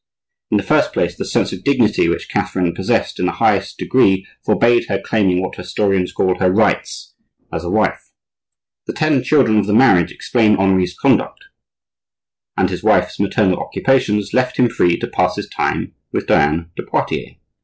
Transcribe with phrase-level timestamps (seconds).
[0.49, 4.25] In the first place, the sense of dignity which Catherine possessed in the highest degree
[4.43, 7.13] forbade her claiming what historians call her rights
[7.53, 8.09] as a wife.
[8.87, 11.45] The ten children of the marriage explain Henri's conduct;
[12.57, 16.81] and his wife's maternal occupations left him free to pass his time with Diane de
[16.81, 17.35] Poitiers.